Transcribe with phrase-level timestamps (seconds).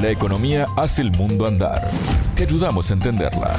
[0.00, 1.90] La economía hace el mundo andar.
[2.36, 3.56] Te ayudamos a entenderla.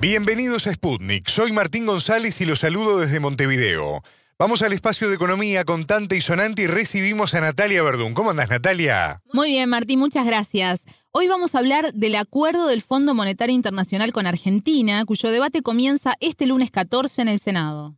[0.00, 1.28] Bienvenidos a Sputnik.
[1.28, 4.02] Soy Martín González y los saludo desde Montevideo.
[4.38, 8.14] Vamos al espacio de economía contante y sonante y recibimos a Natalia Verdún.
[8.14, 9.20] ¿Cómo andas, Natalia?
[9.34, 10.84] Muy bien, Martín, muchas gracias.
[11.10, 16.14] Hoy vamos a hablar del acuerdo del Fondo Monetario Internacional con Argentina, cuyo debate comienza
[16.20, 17.94] este lunes 14 en el Senado.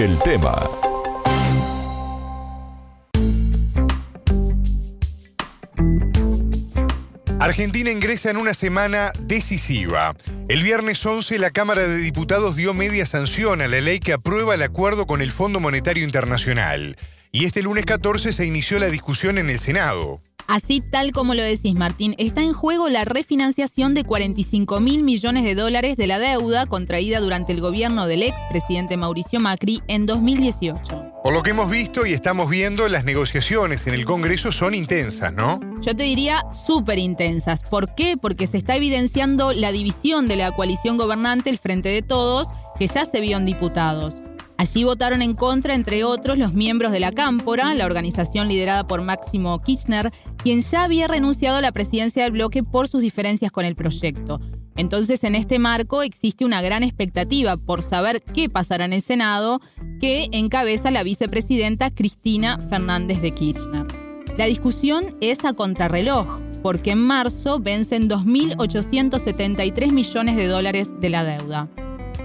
[0.00, 0.68] El tema
[7.42, 10.14] Argentina ingresa en una semana decisiva.
[10.46, 14.54] El viernes 11 la Cámara de Diputados dio media sanción a la ley que aprueba
[14.54, 16.96] el acuerdo con el Fondo Monetario Internacional.
[17.32, 20.20] Y este lunes 14 se inició la discusión en el Senado.
[20.46, 25.44] Así tal como lo decís, Martín, está en juego la refinanciación de 45 mil millones
[25.44, 30.06] de dólares de la deuda contraída durante el gobierno del ex presidente Mauricio Macri en
[30.06, 31.12] 2018.
[31.22, 35.32] Por lo que hemos visto y estamos viendo, las negociaciones en el Congreso son intensas,
[35.32, 35.60] ¿no?
[35.80, 37.62] Yo te diría súper intensas.
[37.62, 38.16] ¿Por qué?
[38.20, 42.88] Porque se está evidenciando la división de la coalición gobernante, el Frente de Todos, que
[42.88, 44.20] ya se vio en diputados.
[44.62, 49.02] Allí votaron en contra, entre otros, los miembros de la Cámpora, la organización liderada por
[49.02, 53.64] Máximo Kirchner, quien ya había renunciado a la presidencia del bloque por sus diferencias con
[53.64, 54.40] el proyecto.
[54.76, 59.60] Entonces, en este marco existe una gran expectativa por saber qué pasará en el Senado,
[60.00, 63.88] que encabeza la vicepresidenta Cristina Fernández de Kirchner.
[64.38, 71.24] La discusión es a contrarreloj, porque en marzo vencen 2.873 millones de dólares de la
[71.24, 71.68] deuda.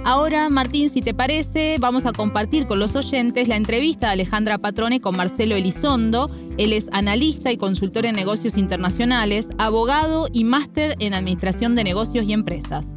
[0.10, 4.58] Ahora, Martín, si te parece, vamos a compartir con los oyentes la entrevista de Alejandra
[4.58, 6.32] Patrone con Marcelo Elizondo.
[6.58, 12.24] Él es analista y consultor en negocios internacionales, abogado y máster en administración de negocios
[12.24, 12.88] y empresas.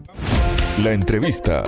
[0.78, 1.64] La entrevista.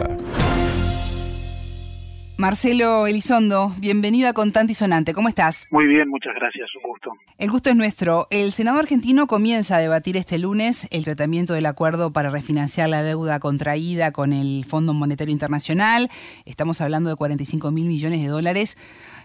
[2.38, 5.14] Marcelo Elizondo, bienvenido a Contante y Sonante.
[5.14, 5.68] ¿Cómo estás?
[5.70, 7.12] Muy bien, muchas gracias, un gusto.
[7.38, 8.26] El gusto es nuestro.
[8.30, 13.02] El Senado argentino comienza a debatir este lunes el tratamiento del acuerdo para refinanciar la
[13.02, 16.08] deuda contraída con el Fondo Monetario Internacional.
[16.44, 18.76] Estamos hablando de 45 mil millones de dólares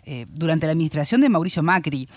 [0.05, 2.07] eh, durante la administración de Mauricio Macri.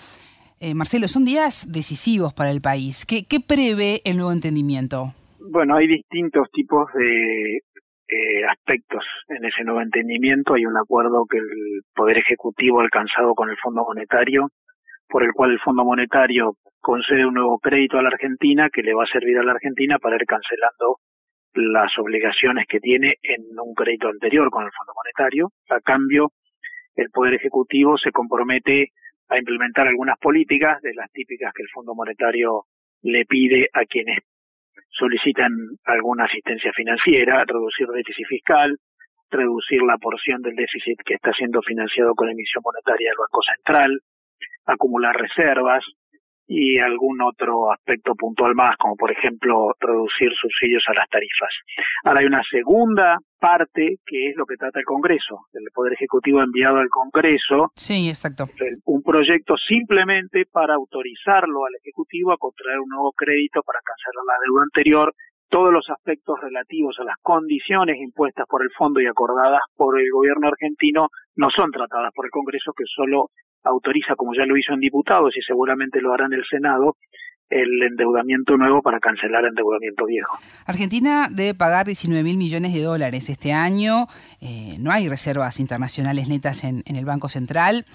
[0.59, 3.05] Eh, Marcelo, son días decisivos para el país.
[3.05, 5.15] ¿Qué, ¿Qué prevé el nuevo entendimiento?
[5.39, 7.63] Bueno, hay distintos tipos de
[8.11, 10.53] eh, aspectos en ese nuevo entendimiento.
[10.53, 14.49] Hay un acuerdo que el Poder Ejecutivo ha alcanzado con el Fondo Monetario,
[15.07, 18.93] por el cual el Fondo Monetario concede un nuevo crédito a la Argentina que le
[18.93, 20.97] va a servir a la Argentina para ir cancelando
[21.53, 25.49] las obligaciones que tiene en un crédito anterior con el Fondo Monetario.
[25.69, 26.31] A cambio,
[26.95, 28.89] el Poder Ejecutivo se compromete
[29.29, 32.65] a implementar algunas políticas de las típicas que el Fondo Monetario
[33.03, 34.19] le pide a quienes
[34.89, 35.51] solicitan
[35.85, 38.77] alguna asistencia financiera, reducir déficit fiscal,
[39.29, 43.99] reducir la porción del déficit que está siendo financiado con emisión monetaria del Banco Central,
[44.65, 45.83] acumular reservas,
[46.47, 51.53] y algún otro aspecto puntual más, como por ejemplo reducir subsidios a las tarifas.
[52.03, 55.47] Ahora hay una segunda parte que es lo que trata el Congreso.
[55.53, 58.45] El Poder Ejecutivo ha enviado al Congreso sí, exacto.
[58.85, 64.45] un proyecto simplemente para autorizarlo al Ejecutivo a contraer un nuevo crédito para cancelar la
[64.45, 65.13] deuda anterior
[65.51, 70.09] todos los aspectos relativos a las condiciones impuestas por el fondo y acordadas por el
[70.09, 73.29] gobierno argentino no son tratadas por el Congreso, que solo
[73.63, 76.95] autoriza, como ya lo hizo en diputados y seguramente lo hará en el Senado,
[77.49, 80.37] el endeudamiento nuevo para cancelar el endeudamiento viejo.
[80.65, 84.07] Argentina debe pagar 19 mil millones de dólares este año.
[84.39, 87.85] Eh, no hay reservas internacionales netas en, en el Banco Central.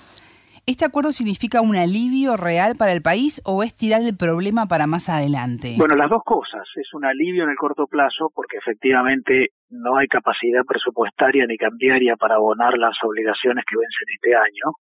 [0.69, 4.89] ¿Este acuerdo significa un alivio real para el país o es tirar el problema para
[4.89, 5.79] más adelante?
[5.79, 6.67] Bueno, las dos cosas.
[6.75, 12.17] Es un alivio en el corto plazo porque efectivamente no hay capacidad presupuestaria ni cambiaria
[12.17, 14.75] para abonar las obligaciones que vencen este año.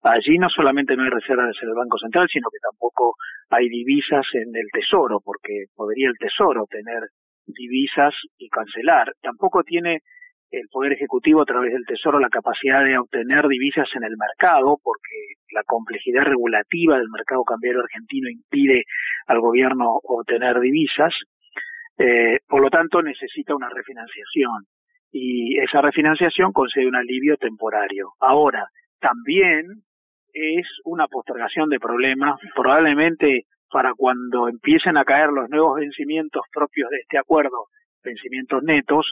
[0.00, 3.12] Allí no solamente no hay reservas en el Banco Central, sino que tampoco
[3.50, 7.04] hay divisas en el Tesoro, porque podría el Tesoro tener
[7.44, 9.12] divisas y cancelar.
[9.20, 10.00] Tampoco tiene
[10.50, 14.78] el Poder Ejecutivo a través del Tesoro la capacidad de obtener divisas en el mercado,
[14.82, 18.84] porque la complejidad regulativa del mercado cambiario argentino impide
[19.26, 21.12] al gobierno obtener divisas.
[21.98, 24.64] Eh, por lo tanto, necesita una refinanciación
[25.10, 28.12] y esa refinanciación concede un alivio temporario.
[28.20, 28.68] Ahora,
[29.00, 29.82] también
[30.32, 36.88] es una postergación de problemas, probablemente para cuando empiecen a caer los nuevos vencimientos propios
[36.90, 37.66] de este acuerdo,
[38.02, 39.10] vencimientos netos,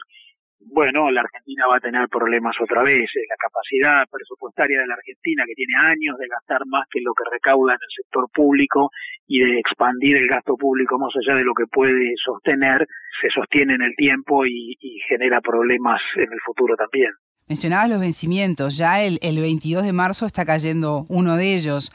[0.59, 3.09] bueno, la Argentina va a tener problemas otra vez.
[3.29, 7.23] La capacidad presupuestaria de la Argentina, que tiene años de gastar más que lo que
[7.31, 8.89] recauda en el sector público
[9.27, 12.87] y de expandir el gasto público más allá de lo que puede sostener,
[13.21, 14.77] se sostiene en el tiempo y,
[15.07, 17.11] genera problemas en el futuro también.
[17.47, 21.91] Mencionabas los vencimientos, ya el, el 22 de marzo está cayendo uno de ellos.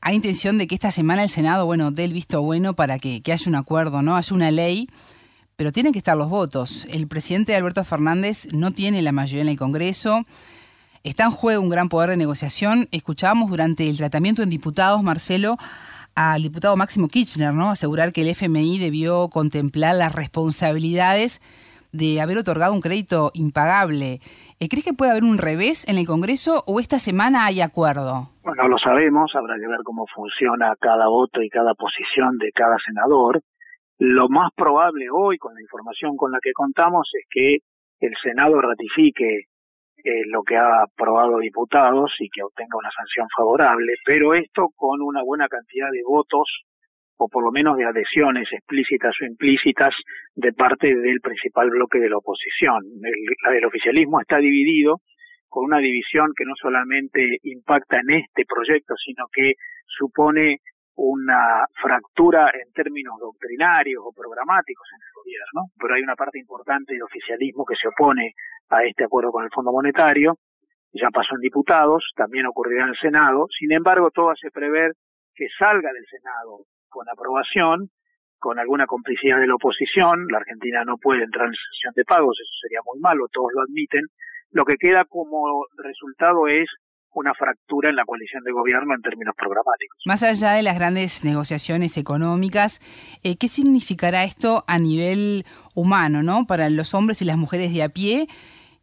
[0.00, 3.20] hay intención de que esta semana el Senado, bueno, dé el visto bueno para que,
[3.24, 4.14] que haya un acuerdo, ¿no?
[4.14, 4.86] Haya una ley,
[5.56, 6.86] pero tienen que estar los votos.
[6.90, 10.22] El presidente Alberto Fernández no tiene la mayoría en el Congreso.
[11.04, 12.86] Está en juego un gran poder de negociación.
[12.90, 15.56] Escuchábamos durante el tratamiento en diputados, Marcelo,
[16.14, 17.70] al diputado Máximo Kirchner, ¿no?
[17.70, 21.40] Asegurar que el FMI debió contemplar las responsabilidades
[21.92, 24.20] de haber otorgado un crédito impagable.
[24.58, 28.30] Eh, ¿Crees que puede haber un revés en el Congreso o esta semana hay acuerdo?
[28.42, 32.76] Bueno, lo sabemos, habrá que ver cómo funciona cada voto y cada posición de cada
[32.84, 33.40] senador.
[33.98, 37.58] Lo más probable hoy, con la información con la que contamos, es que
[38.00, 39.44] el Senado ratifique
[40.04, 45.00] eh, lo que ha aprobado diputados y que obtenga una sanción favorable, pero esto con
[45.00, 46.64] una buena cantidad de votos
[47.16, 49.94] o por lo menos de adhesiones explícitas o implícitas
[50.34, 52.82] de parte del principal bloque de la oposición.
[53.02, 55.00] El, el, oficialismo está dividido
[55.48, 59.52] con una división que no solamente impacta en este proyecto, sino que
[59.86, 60.58] supone
[60.96, 66.92] una fractura en términos doctrinarios o programáticos en el gobierno, pero hay una parte importante
[66.92, 68.34] del oficialismo que se opone
[68.70, 70.36] a este acuerdo con el Fondo Monetario,
[70.92, 74.92] ya pasó en diputados, también ocurrirá en el Senado, sin embargo todo hace prever
[75.34, 77.90] que salga del Senado con aprobación,
[78.38, 82.38] con alguna complicidad de la oposición, la Argentina no puede entrar en sesión de pagos,
[82.40, 84.04] eso sería muy malo, todos lo admiten,
[84.50, 86.68] lo que queda como resultado es
[87.14, 89.98] una fractura en la coalición de gobierno en términos programáticos.
[90.06, 92.80] Más allá de las grandes negociaciones económicas,
[93.22, 95.44] eh, ¿qué significará esto a nivel
[95.74, 96.46] humano, ¿no?
[96.46, 98.26] Para los hombres y las mujeres de a pie,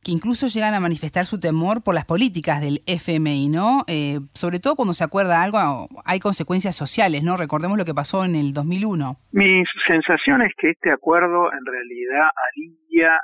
[0.03, 3.83] que incluso llegan a manifestar su temor por las políticas del FMI, ¿no?
[3.87, 7.37] Eh, sobre todo cuando se acuerda algo, hay consecuencias sociales, ¿no?
[7.37, 9.17] Recordemos lo que pasó en el 2001.
[9.31, 13.19] Mi sensación es que este acuerdo en realidad alivia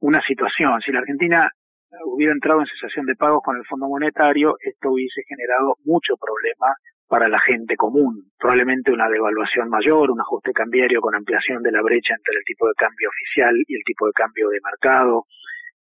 [0.00, 0.80] una situación.
[0.84, 1.50] Si la Argentina
[2.06, 6.74] hubiera entrado en cesación de pagos con el Fondo Monetario, esto hubiese generado mucho problema
[7.08, 8.30] para la gente común.
[8.38, 12.68] Probablemente una devaluación mayor, un ajuste cambiario con ampliación de la brecha entre el tipo
[12.68, 15.24] de cambio oficial y el tipo de cambio de mercado,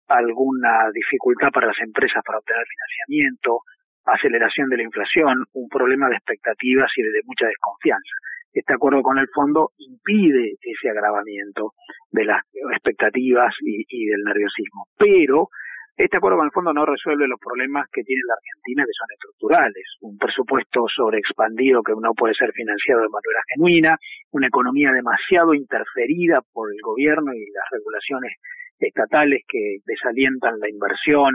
[0.07, 3.59] alguna dificultad para las empresas para obtener financiamiento,
[4.06, 8.15] aceleración de la inflación, un problema de expectativas y de mucha desconfianza.
[8.54, 11.74] Este acuerdo con el fondo impide ese agravamiento
[12.09, 15.50] de las expectativas y, y del nerviosismo, pero
[15.97, 19.07] este acuerdo con el fondo no resuelve los problemas que tiene la Argentina, que son
[19.11, 19.85] estructurales.
[20.01, 23.97] Un presupuesto sobreexpandido que no puede ser financiado de manera genuina,
[24.31, 28.33] una economía demasiado interferida por el gobierno y las regulaciones
[28.77, 31.33] estatales que desalientan la inversión,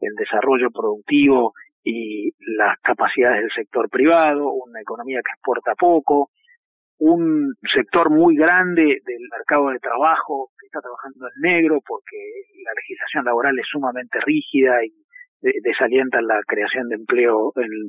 [0.00, 1.52] el desarrollo productivo
[1.84, 6.30] y las capacidades del sector privado, una economía que exporta poco,
[7.00, 12.16] un sector muy grande del mercado de trabajo que está trabajando en negro porque
[12.62, 14.92] la legislación laboral es sumamente rígida y
[15.62, 17.88] desalienta la creación de empleo en,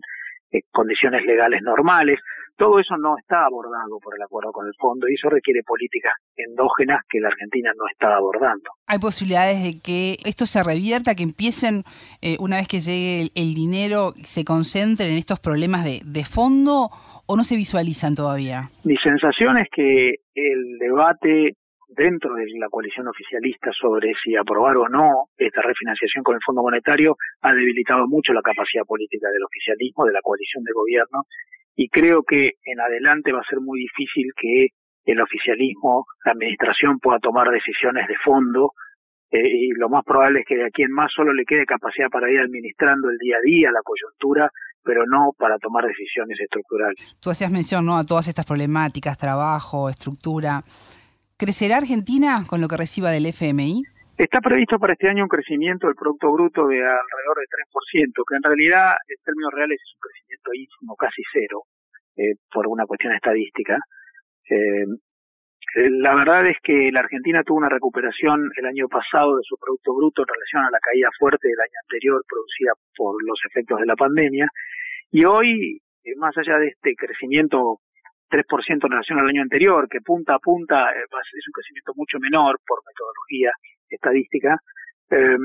[0.71, 2.19] condiciones legales normales.
[2.57, 6.13] Todo eso no está abordado por el acuerdo con el fondo y eso requiere políticas
[6.36, 8.69] endógenas que la Argentina no está abordando.
[8.88, 11.83] ¿Hay posibilidades de que esto se revierta, que empiecen,
[12.21, 16.89] eh, una vez que llegue el, dinero, se concentren en estos problemas de, de fondo
[17.25, 18.69] o no se visualizan todavía?
[18.83, 21.56] Mi sensación es que el debate
[21.96, 26.62] dentro de la coalición oficialista sobre si aprobar o no esta refinanciación con el Fondo
[26.62, 31.24] Monetario ha debilitado mucho la capacidad política del oficialismo, de la coalición de gobierno,
[31.76, 34.68] y creo que en adelante va a ser muy difícil que
[35.06, 38.71] el oficialismo, la administración pueda tomar decisiones de fondo
[39.31, 42.10] eh, y lo más probable es que de aquí en más solo le quede capacidad
[42.10, 44.50] para ir administrando el día a día, la coyuntura,
[44.83, 47.18] pero no para tomar decisiones estructurales.
[47.19, 47.98] Tú hacías mención ¿no?
[47.98, 50.62] a todas estas problemáticas, trabajo, estructura.
[51.42, 53.81] ¿Crecerá Argentina con lo que reciba del FMI?
[54.16, 58.36] Está previsto para este año un crecimiento del Producto Bruto de alrededor de 3%, que
[58.38, 61.66] en realidad en términos reales es un crecimiento ínfimo, casi cero,
[62.21, 63.74] eh, por una cuestión estadística.
[64.54, 69.42] Eh, eh, la verdad es que la Argentina tuvo una recuperación el año pasado de
[69.42, 73.42] su Producto Bruto en relación a la caída fuerte del año anterior producida por los
[73.50, 74.45] efectos de la pandemia.
[75.10, 75.81] Y hoy,
[76.18, 77.81] más allá de este crecimiento
[78.31, 82.18] 3% en relación al año anterior, que punta a punta eh, es un crecimiento mucho
[82.19, 83.52] menor por metodología
[83.90, 84.57] estadística,
[85.11, 85.35] eh,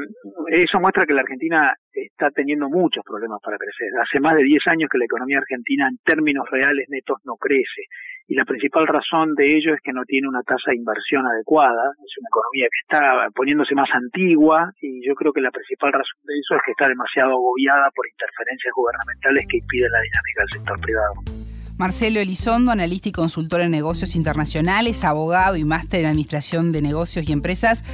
[0.63, 3.89] eso muestra que la Argentina está teniendo muchos problemas para crecer.
[4.01, 7.91] Hace más de 10 años que la economía argentina en términos reales netos no crece.
[8.29, 11.91] Y la principal razón de ello es que no tiene una tasa de inversión adecuada.
[11.99, 16.23] Es una economía que está poniéndose más antigua y yo creo que la principal razón
[16.23, 20.51] de eso es que está demasiado agobiada por interferencias gubernamentales que impiden la dinámica del
[20.55, 21.46] sector privado.
[21.79, 27.29] Marcelo Elizondo, analista y consultor en negocios internacionales, abogado y máster en administración de negocios
[27.29, 27.85] y empresas.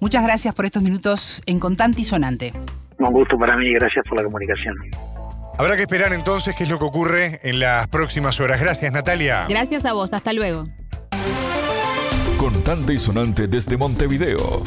[0.00, 2.52] Muchas gracias por estos minutos en Contante y Sonante.
[2.98, 4.76] Un gusto para mí, gracias por la comunicación.
[5.58, 8.60] Habrá que esperar entonces qué es lo que ocurre en las próximas horas.
[8.60, 9.46] Gracias, Natalia.
[9.48, 10.66] Gracias a vos, hasta luego.
[12.38, 14.62] Contante y sonante desde Montevideo.